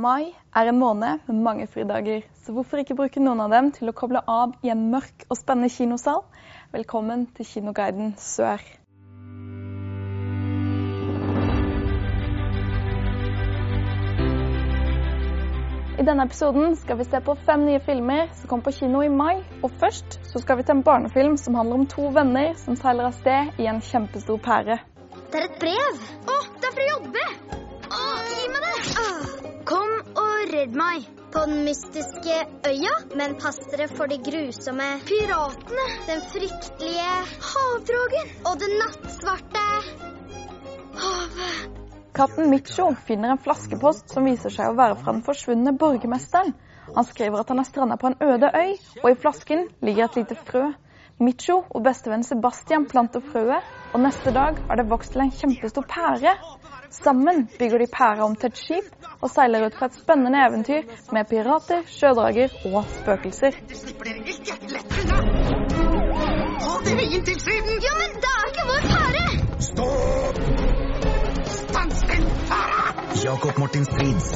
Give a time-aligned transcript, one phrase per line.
[0.00, 3.90] Mai er en måned med mange fridager, så hvorfor ikke bruke noen av dem til
[3.90, 6.22] å koble av i en mørk og spennende kinosal?
[6.72, 8.62] Velkommen til Kinoguiden Sør.
[16.00, 19.12] I denne episoden skal vi se på fem nye filmer som kom på kino i
[19.12, 19.42] mai.
[19.60, 23.10] Og først så skal vi til en barnefilm som handler om to venner som seiler
[23.10, 24.80] av sted i en kjempestor pære.
[25.28, 26.02] Det er et brev.
[26.24, 27.28] Å, det er for å jobbe.
[27.84, 28.74] Å, gi meg det.
[28.96, 31.04] Åh, Kom og redd meg.
[31.30, 35.84] På den mystiske øya, men pass dere for de grusomme piratene.
[36.08, 37.12] Den fryktelige
[37.52, 39.62] havdragen og det nattsvarte
[41.04, 41.78] havet.
[42.18, 46.50] Katten Micho finner en flaskepost som viser seg å være fra den forsvunne borgermesteren.
[46.96, 48.74] Han skriver at han er stranda på en øde øy,
[49.04, 50.64] og i flasken ligger et lite frø.
[51.22, 55.86] Micho og bestevennen Sebastian planter frøet, og neste dag har det vokst til en kjempestor
[55.86, 56.34] pære.
[56.90, 60.88] Sammen bygger de pæra om til et skip og seiler ut på et spennende eventyr
[61.14, 63.54] med pirater, sjødrager og spøkelser.
[63.80, 65.18] slipper dere ikke lett unna!
[66.64, 67.76] Hold dere inn til Syden!
[67.86, 69.26] Ja, men det er ikke vår pære!
[69.68, 70.40] Stopp!
[71.60, 72.86] Stans den fara!
[73.24, 74.32] Jakob Martin Strids.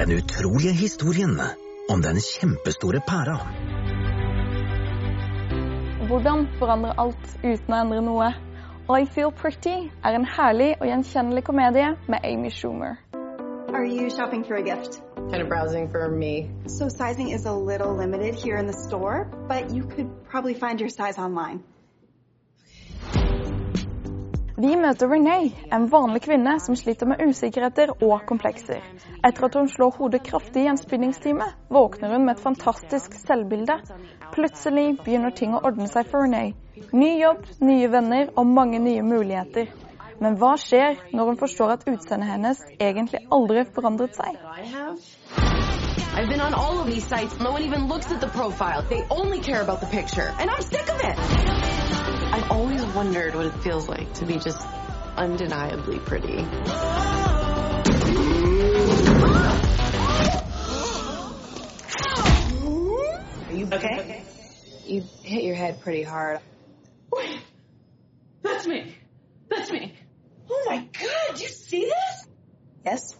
[0.00, 1.38] Den utrolige historien
[1.90, 3.38] om den kjempestore pæra.
[6.08, 8.32] Hvordan forandre alt uten å endre noe?
[8.90, 12.96] I Feel Pretty er en herlig og gjenkjennelig komedie med Amy Schumer.
[13.68, 15.00] Are you shopping for a gift?
[15.30, 16.50] kind of browsing for me.
[16.66, 20.80] So sizing is a little limited here in the store, but you could probably find
[20.80, 21.62] your size online.
[24.56, 28.84] Vi møter Renee, en vanlig kvinne som sliter med usikkerheter og komplekser.
[29.26, 33.80] Etter at hun slår hodet kraftig i en spinningstime, våkner hun med et fantastisk selvbilde.
[34.36, 36.54] Plutselig begynner ting å ordne seg for Renee.
[36.94, 39.72] Ny jobb, nye venner og mange nye muligheter.
[40.22, 44.38] Men hva skjer når hun forstår at utseendet hennes egentlig aldri forandret seg?
[46.14, 47.40] I've been on all of these sites.
[47.40, 48.86] No one even looks at the profile.
[48.88, 50.30] They only care about the picture.
[50.38, 52.13] And I'm sick of it.
[52.34, 54.60] I've always wondered what it feels like to be just
[55.16, 56.38] undeniably pretty.
[63.38, 64.24] Are you okay?
[64.84, 66.40] You hit your head pretty hard.
[67.12, 67.38] Wait,
[68.42, 68.96] that's me.
[69.48, 69.94] That's me.
[70.50, 72.26] Oh my god, you see this?
[72.84, 73.16] Yes?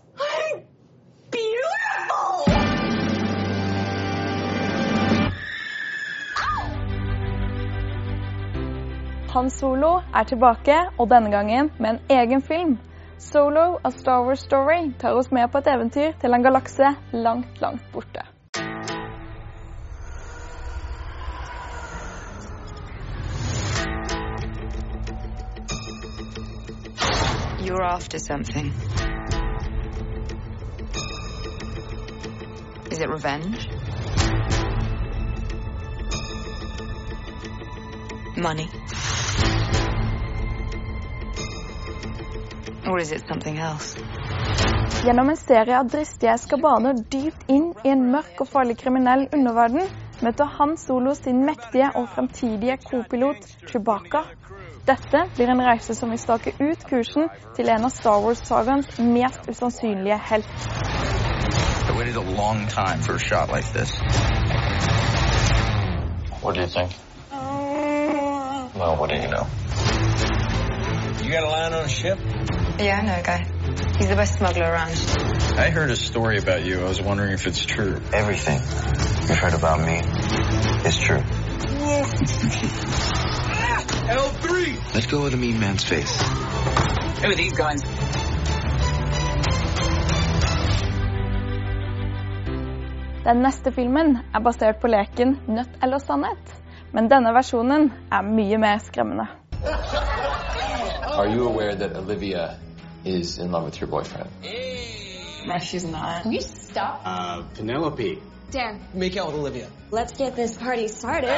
[9.34, 12.78] Han Solo er tilbake, og denne gangen med en egen film.
[13.18, 17.60] Solo, A Star Wars Story, tar oss med på et eventyr til en galakse langt,
[17.60, 18.22] langt borte.
[27.66, 28.70] You're after something.
[32.92, 33.68] Is it revenge?
[38.36, 38.68] Money?
[45.04, 49.88] Gjennom en serie av dristige eskabader dypt inn i en mørk og farlig kriminell underverden
[50.20, 54.20] møter Han Solo sin mektige og fremtidige kopilot Chewbacca.
[54.84, 59.48] Dette blir en reise som vil stake ut kursen til en av Star Wars-sagaens mest
[59.48, 60.68] usannsynlige helt.
[61.88, 63.96] I waited a long time for a shot like this.
[66.42, 66.92] What do you think?
[68.76, 69.46] Well, what do you know?
[71.24, 72.18] You got a line on a ship?
[72.76, 73.46] Yeah, I know a guy.
[73.98, 74.90] He's the best smuggler around.
[75.56, 76.80] I heard a story about you.
[76.80, 78.00] I was wondering if it's true.
[78.12, 79.98] Everything you've heard about me
[80.84, 81.22] is true.
[84.10, 84.94] L3!
[84.94, 86.20] Let go of the mean man's face.
[87.22, 87.80] Who are these guys?
[93.24, 98.58] Den neste filmen er basert på leken Nødt eller sannhet, men denne versjonen er mye
[98.58, 99.26] mer skremmende.
[101.14, 102.58] Are you aware that Olivia
[103.04, 104.28] is in love with your boyfriend?
[105.46, 106.22] No, she's not.
[106.22, 107.02] Can you stop.
[107.04, 108.22] Uh, Penelope.
[108.50, 109.68] Dan, Make out with Olivia.
[109.90, 111.28] let's get this party started.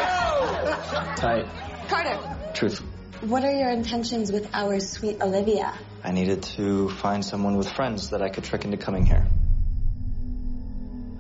[1.17, 1.47] Tight.
[1.89, 2.83] Carter, Truth.
[3.23, 5.73] what are your intentions with our sweet Olivia?
[6.05, 9.27] I needed to find someone with friends that I could trick into coming here.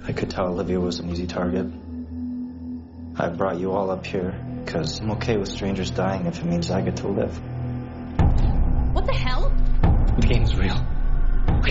[0.06, 1.66] I could tell Olivia was an easy target.
[3.18, 6.70] I brought you all up here because I'm okay with strangers dying if it means
[6.70, 7.40] I get to live.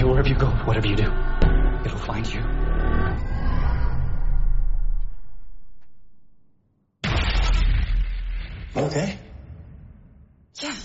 [0.06, 1.12] Okay, wherever you go, whatever you do,
[1.84, 2.42] it'll find you.
[8.75, 9.18] Okay.
[10.62, 10.75] Yeah.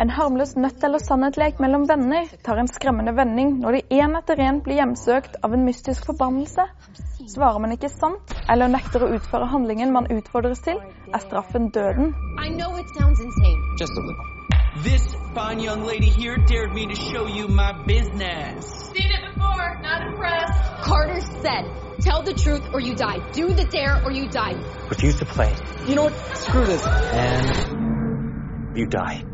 [0.00, 4.42] En harmløs nøtt- eller sannhetslek mellom venner tar en skremmende vending når de én etter
[4.42, 6.66] én blir hjemsøkt av en mystisk forbannelse.
[7.28, 10.82] Svarer man ikke sant, eller nekter å utføre handlingen man utfordres til,
[11.14, 12.14] er straffen døden.
[12.42, 13.62] I know it sounds insane.
[13.78, 14.37] Just a little.
[14.82, 15.02] This
[15.34, 18.64] fine young lady here dared me to show you my business.
[18.94, 20.82] Seen it before, not impressed.
[20.82, 21.64] Carter said,
[22.00, 23.18] tell the truth or you die.
[23.32, 24.54] Do the dare or you die.
[24.88, 25.52] Refuse to play.
[25.88, 26.36] You know what?
[26.36, 26.86] Screw this.
[26.86, 29.24] And you die.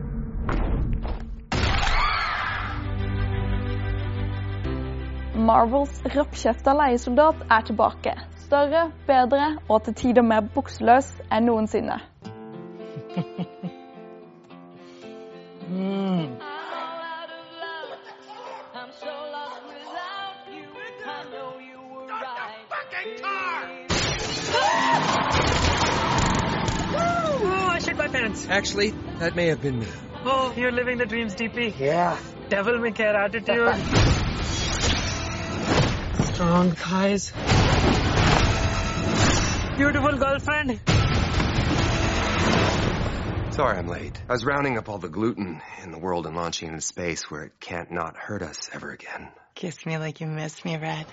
[5.37, 8.17] Marvels rappkjefta leiesoldat er tilbake.
[8.47, 12.00] Større, bedre og til tider mer bukseløs enn noensinne.
[15.64, 16.38] Mm.
[27.46, 28.46] Oh, I shit my pants.
[28.49, 29.87] Actually, that may have been me.
[30.25, 31.75] Oh, you're living the dreams deeply.
[31.78, 32.19] Yeah.
[32.49, 33.46] Devil may care attitude.
[36.34, 37.32] Strong thighs.
[39.76, 40.81] Beautiful girlfriend.
[43.55, 44.21] Sorry I'm late.
[44.29, 47.45] I was rounding up all the gluten in the world and launching into space where
[47.45, 49.29] it can't not hurt us ever again.
[49.55, 51.06] Kiss me like you miss me, Red.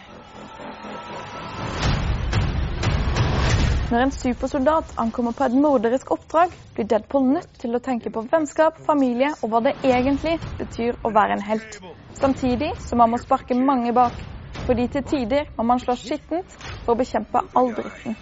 [3.91, 8.25] Når en supersoldat ankommer på et morderisk oppdrag, blir Deadpool nødt til å tenke på
[8.33, 11.77] vennskap, familie og hva det egentlig betyr å være en helt.
[12.17, 14.17] Samtidig som man må sparke mange bak,
[14.65, 18.17] fordi til tider må man slå skittent for å bekjempe all dritten.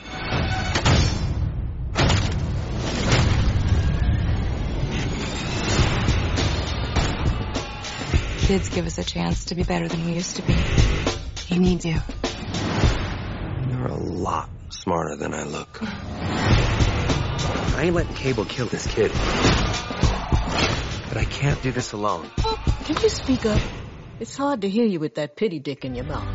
[8.50, 10.56] Kids give us a chance to be better than we used to be.
[11.46, 11.98] He needs you.
[13.70, 15.78] You're a lot smarter than I look.
[17.78, 19.12] I ain't letting Cable kill this kid.
[21.10, 22.26] But I can't do this alone.
[22.86, 23.62] Can you speak up?
[24.20, 26.34] It's hard to hear you with that pity dick in your mouth.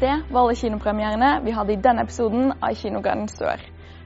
[0.00, 3.58] Det var alle kinopremierene vi hadde i denne episoden av Kinogarden Sør.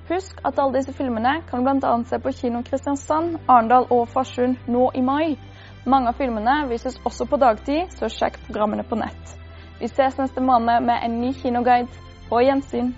[0.09, 2.05] Husk at alle disse filmene kan du bl.a.
[2.09, 5.37] se på kino Kristiansand, Arendal og Farsund nå i mai.
[5.88, 9.31] Mange av filmene vises også på dagtid, så sjekk programmene på nett.
[9.79, 11.88] Vi ses neste måned med en ny kinoguide.
[12.29, 12.90] På gjensyn.